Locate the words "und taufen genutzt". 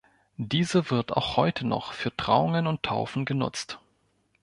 2.65-3.79